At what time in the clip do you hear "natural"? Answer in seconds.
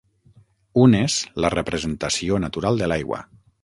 2.47-2.85